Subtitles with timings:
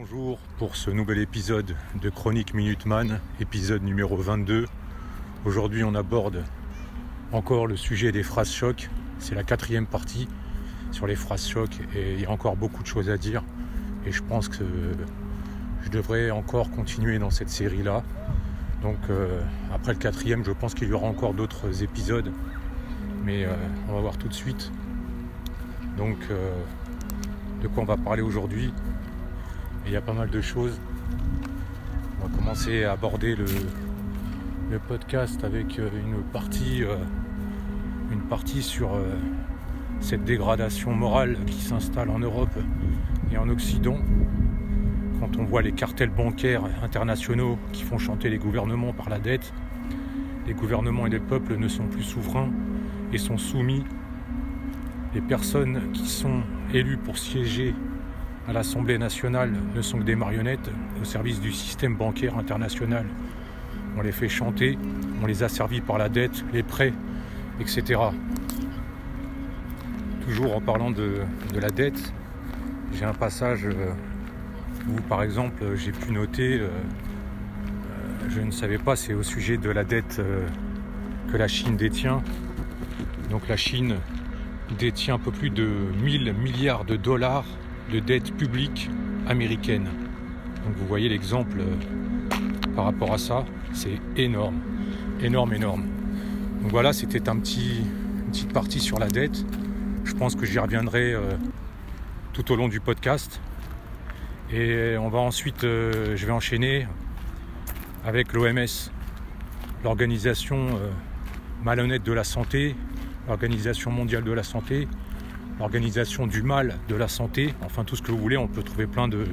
[0.00, 4.64] Bonjour pour ce nouvel épisode de Chronique Minuteman, épisode numéro 22.
[5.44, 6.42] Aujourd'hui on aborde
[7.32, 8.88] encore le sujet des phrases chocs.
[9.18, 10.26] C'est la quatrième partie
[10.90, 13.42] sur les phrases chocs et il y a encore beaucoup de choses à dire.
[14.06, 14.64] Et je pense que
[15.82, 18.02] je devrais encore continuer dans cette série-là.
[18.80, 22.32] Donc euh, après le quatrième, je pense qu'il y aura encore d'autres épisodes.
[23.22, 23.52] Mais euh,
[23.90, 24.72] on va voir tout de suite.
[25.98, 26.54] Donc euh,
[27.60, 28.72] de quoi on va parler aujourd'hui.
[29.86, 30.80] Il y a pas mal de choses.
[32.20, 33.46] On va commencer à aborder le,
[34.88, 36.82] podcast avec une partie,
[38.12, 38.90] une partie sur
[40.00, 42.56] cette dégradation morale qui s'installe en Europe
[43.32, 43.98] et en Occident
[45.20, 49.52] quand on voit les cartels bancaires internationaux qui font chanter les gouvernements par la dette,
[50.46, 52.50] les gouvernements et les peuples ne sont plus souverains
[53.12, 53.84] et sont soumis.
[55.14, 57.74] Les personnes qui sont élues pour siéger
[58.48, 63.06] à l'Assemblée nationale ne sont que des marionnettes au service du système bancaire international.
[63.96, 64.78] On les fait chanter,
[65.22, 66.92] on les a servis par la dette, les prêts,
[67.60, 68.00] etc.
[70.26, 71.20] Toujours en parlant de,
[71.54, 72.12] la dette,
[72.94, 73.92] j'ai un passage euh,
[74.88, 79.58] où par exemple j'ai pu noter, euh, euh, je ne savais pas, c'est au sujet
[79.58, 80.22] de la dette
[81.30, 82.22] que la Chine détient.
[83.30, 83.96] Donc la Chine
[84.78, 85.68] détient un peu plus de
[86.02, 87.44] 1000 milliards de dollars
[87.92, 88.90] de dette publique
[89.26, 89.84] américaine.
[90.64, 91.58] Donc vous voyez l'exemple
[92.76, 94.60] par rapport à ça, c'est énorme,
[95.20, 95.84] énorme, énorme.
[96.62, 97.80] Donc voilà, c'était un petit,
[98.24, 99.44] une petite partie sur la dette.
[100.04, 101.14] Je pense que j'y reviendrai
[102.32, 103.40] tout au long du podcast.
[104.52, 106.86] Et on va ensuite, euh, je vais enchaîner
[108.04, 108.90] avec l'OMS,
[109.84, 110.90] l'organisation euh,
[111.62, 112.74] malhonnête de la santé,
[113.28, 114.88] l'organisation mondiale de la santé,
[115.60, 118.86] l'organisation du mal de la santé, enfin tout ce que vous voulez, on peut trouver
[118.86, 119.26] plein de,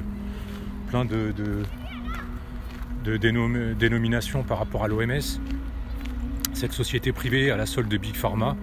[0.88, 1.32] plein de,
[3.04, 5.40] de, dénominations par rapport à l'OMS.
[6.52, 8.56] Cette société privée à la solde de Big Pharma,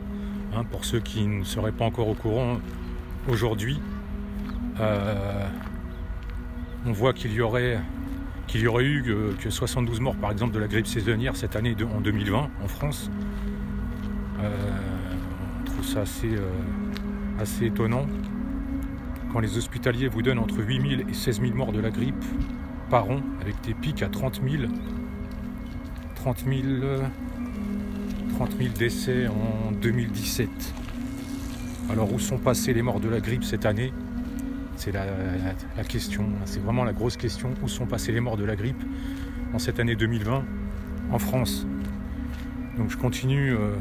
[0.55, 2.59] hein, pour ceux qui ne seraient pas encore au courant
[3.27, 3.79] aujourd'hui,
[4.79, 5.47] euh,
[6.85, 7.79] on voit qu'il y aurait
[8.45, 9.03] qu'il y aurait eu
[9.39, 13.09] que 72 morts par exemple de la grippe saisonnière cette année en 2020 en France.
[14.39, 14.49] Euh,
[15.61, 16.41] on trouve ça assez, euh,
[17.39, 18.05] assez étonnant.
[19.31, 22.23] Quand les hospitaliers vous donnent entre 8000 et 16 000 morts de la grippe
[22.89, 24.71] par an, avec des pics à 30 000,
[26.15, 26.45] 30
[28.37, 30.49] 30 000 décès en 2017.
[31.89, 33.93] Alors où sont passés les morts de la grippe cette année?
[34.75, 35.05] C'est la,
[35.87, 37.53] question, c'est vraiment la grosse question.
[37.63, 38.81] Où sont passés les morts de la grippe
[39.53, 40.43] en cette année 2020
[41.11, 41.65] en France
[42.77, 43.75] Donc je continue euh,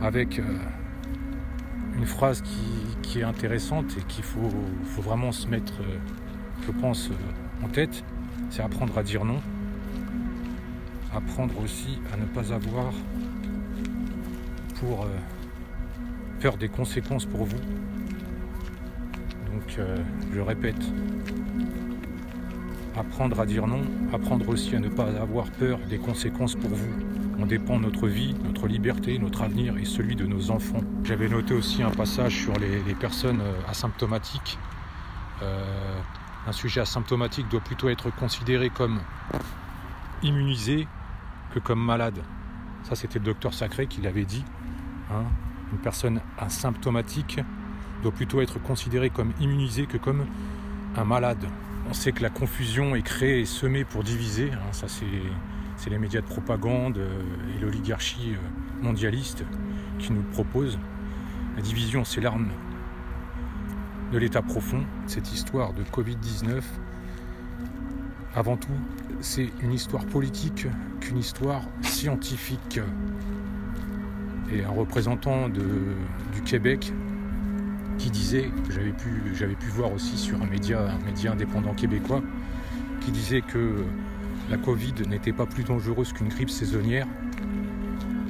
[0.00, 0.42] avec euh,
[1.98, 2.42] une phrase
[3.02, 4.50] qui, est intéressante et qu'il faut,
[4.98, 5.98] vraiment se mettre, euh,
[6.66, 7.10] je pense,
[7.64, 8.04] en tête.
[8.50, 9.40] C'est apprendre à dire non.
[11.14, 12.92] Apprendre aussi à ne pas avoir
[14.78, 15.06] pour
[16.38, 17.58] faire des conséquences pour vous
[19.58, 19.96] donc euh,
[20.32, 20.76] je répète,
[22.96, 23.82] apprendre à dire non,
[24.12, 27.17] apprendre aussi à ne pas avoir peur des conséquences pour vous.
[27.40, 30.80] On dépend notre vie, notre liberté, notre avenir et celui de nos enfants.
[31.04, 34.58] J'avais noté aussi un passage sur les, personnes euh, asymptomatiques.
[35.42, 36.00] Euh,
[36.48, 38.98] un sujet asymptomatique doit plutôt être considéré comme
[40.24, 40.88] immunisé
[41.54, 42.20] que comme malade.
[42.82, 44.44] Ça, c'était le docteur Sacré qui l'avait dit.
[45.12, 45.22] Hein.
[45.72, 47.40] Une personne asymptomatique
[48.02, 50.26] doit plutôt être considéré comme immunisé que comme
[50.96, 51.46] un malade.
[51.88, 54.50] On sait que la confusion est créée et semée pour diviser.
[54.52, 55.06] Hein, ça, c'est
[55.86, 57.22] les médias de propagande euh,
[57.56, 59.44] et l'oligarchie euh, mondialiste
[59.98, 60.78] qui nous le proposent.
[61.56, 62.48] La division, c'est l'arme
[64.12, 64.84] de l'état profond.
[65.06, 66.62] Cette histoire de Covid-19,
[68.34, 68.68] avant tout,
[69.20, 70.66] c'est une histoire politique
[71.00, 72.80] qu'une histoire scientifique.
[74.52, 76.92] Et un représentant du Québec
[77.98, 80.88] qui disait, j'avais pu, voir aussi sur un média
[81.30, 82.22] indépendant québécois,
[83.00, 83.84] qui disait que
[84.50, 87.06] la Covid n'était pas plus dangereuse qu'une grippe saisonnière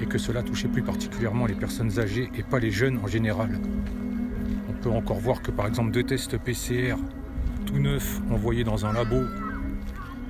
[0.00, 3.58] et que cela touchait plus particulièrement les personnes âgées et pas les jeunes en général.
[4.68, 6.96] On peut encore voir que par exemple deux tests PCR
[7.66, 9.22] tout neufs envoyés dans un labo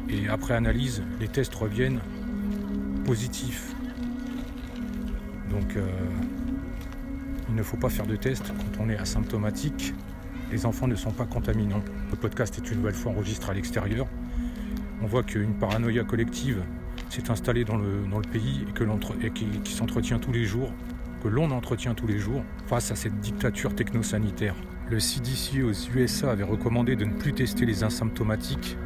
[0.08, 2.00] et après analyse, les tests reviennent
[3.04, 3.74] positifs.
[5.50, 5.86] Donc euh,
[7.48, 9.94] il ne faut pas faire de test quand on est asymptomatique.
[10.50, 11.82] Les enfants ne sont pas contaminants.
[12.10, 14.06] Le podcast est une nouvelle fois enregistré à l'extérieur.
[15.02, 16.62] On voit qu'une paranoïa collective
[17.08, 18.02] s'est installée dans le,
[18.32, 18.66] pays
[19.22, 20.72] et qui, s'entretient tous les jours,
[21.22, 24.54] que l'on entretient tous les jours face à cette dictature technosanitaire.
[24.90, 28.76] le CDC aux USA avait recommandé de ne plus tester les asymptomatiques.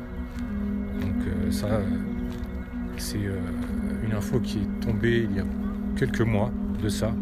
[1.01, 1.81] Donc euh, ça,
[2.97, 3.39] c'est euh,
[4.05, 5.45] une info qui est tombée il y a
[5.97, 6.51] quelques mois
[6.83, 7.13] de ça.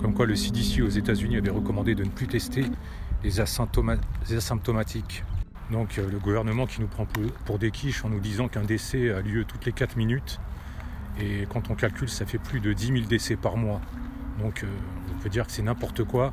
[0.00, 2.64] Comme quoi le CDC aux États-Unis avait recommandé de ne plus tester
[3.22, 5.24] les, asymptomatiques.
[5.70, 7.06] Donc euh, le gouvernement qui nous prend
[7.44, 10.40] pour des quiches en nous disant qu'un décès a lieu toutes les 4 minutes.
[11.20, 13.80] Et quand on calcule, ça fait plus de 10 000 décès par mois.
[14.40, 14.64] Donc
[15.14, 16.32] on peut dire que c'est n'importe quoi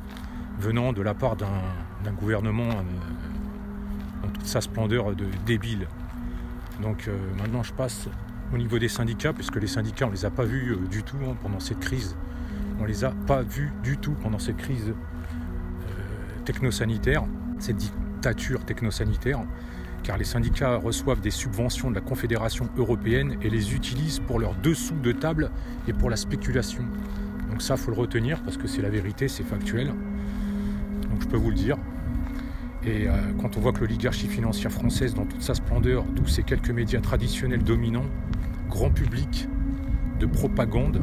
[0.58, 5.86] venant de la part d'un gouvernement euh, en toute sa splendeur de débile.
[6.80, 8.08] Donc euh, maintenant je passe
[8.52, 11.16] au niveau des syndicats, puisque les syndicats on les a pas vus euh, du tout
[11.24, 12.16] hein, pendant cette crise.
[12.80, 14.92] On les a pas vus du tout pendant cette crise
[16.44, 17.22] technosanitaire,
[17.60, 17.76] cette
[18.64, 19.40] technosanitaire,
[20.02, 24.54] car les syndicats reçoivent des subventions de la Confédération européenne et les utilisent pour leurs
[24.54, 25.50] dessous de table
[25.88, 26.84] et pour la spéculation.
[27.50, 29.92] Donc ça, faut le retenir parce que c'est la vérité, c'est factuel
[31.22, 31.76] je peux vous le dire.
[32.84, 36.42] Et euh, quand on voit que l'oligarchie financière française, dans toute sa splendeur, d'où ces
[36.42, 38.06] quelques médias traditionnels dominants,
[38.68, 39.48] grand public,
[40.18, 41.00] de propagande,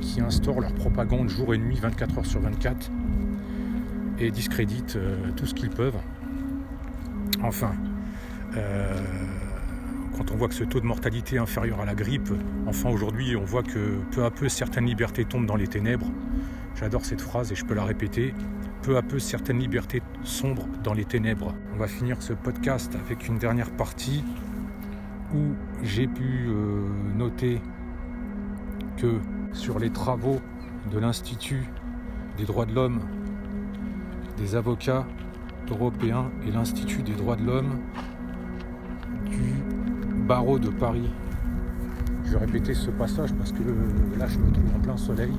[0.00, 2.90] qui instaurent leur propagande jour et nuit, 24 heures sur 24,
[4.18, 5.98] et discréditent euh, tout ce qu'ils peuvent.
[7.42, 7.72] Enfin,
[8.56, 9.00] euh,
[10.16, 12.30] quand on voit que ce taux de mortalité est inférieur à la grippe,
[12.66, 16.10] enfin aujourd'hui on voit que peu à peu certaines libertés tombent dans les ténèbres.
[16.74, 18.34] J'adore cette phrase et je peux la répéter
[18.86, 21.52] peu à peu certaines libertés sombrent dans les ténèbres.
[21.74, 24.22] On va finir ce podcast avec une dernière partie
[25.34, 26.86] où j'ai pu euh,
[27.16, 27.60] noter
[28.96, 29.18] que
[29.52, 30.40] sur les travaux
[30.92, 31.64] de l'Institut
[32.36, 33.00] des droits de l'homme,
[34.36, 35.04] des avocats
[35.70, 37.78] européens et l'Institut des droits de l'homme
[39.24, 39.62] du
[40.26, 41.10] barreau de Paris.
[42.24, 43.62] Je vais répéter ce passage parce que
[44.18, 45.32] là je me trouve en plein soleil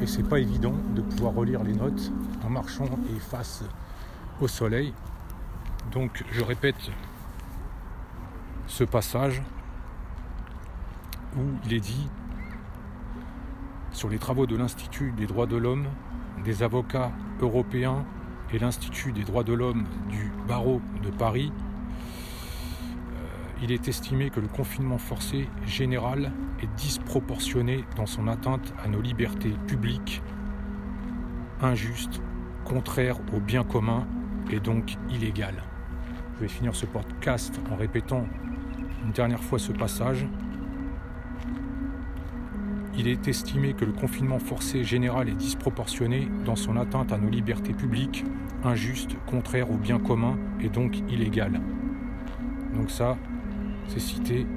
[0.00, 2.12] et c'est pas évident de pouvoir relire les notes
[2.44, 3.64] en marchant et face
[4.40, 4.92] au soleil.
[5.92, 6.90] Donc je répète
[8.66, 9.42] ce passage
[11.36, 12.08] où il est dit
[13.92, 15.86] sur les travaux de l'Institut des droits de l'homme,
[16.44, 17.10] des avocats
[17.40, 18.04] européens
[18.52, 21.52] et l'Institut des droits de l'homme du barreau de Paris,
[23.62, 26.30] il est estimé que le confinement forcé général
[26.62, 30.22] est disproportionné dans son atteinte à nos libertés publiques,
[31.60, 32.20] injuste,
[32.64, 34.06] contraire au bien commun
[34.50, 35.54] et donc illégal.
[36.36, 38.26] Je vais finir ce podcast en répétant
[39.04, 40.24] une dernière fois ce passage.
[42.98, 47.30] Il est estimé que le confinement forcé général est disproportionné dans son atteinte à nos
[47.30, 48.24] libertés publiques,
[48.64, 51.60] injuste, contraire au bien commun et donc illégal.
[52.74, 53.16] Donc ça,
[53.86, 54.48] c'est cité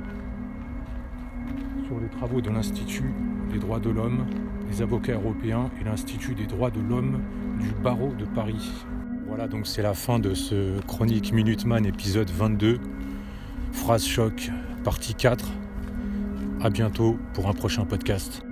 [1.85, 3.13] sur les travaux de l'Institut
[3.51, 4.25] des droits de l'homme,
[4.71, 7.19] des avocats européens et l'Institut des droits de l'homme
[7.59, 8.71] du barreau de Paris.
[9.27, 12.79] Voilà, donc c'est la fin de ce chronique Minuteman épisode 22.
[13.71, 14.49] Phrase choc,
[14.83, 15.45] partie 4.
[16.63, 18.43] À bientôt pour un prochain podcast.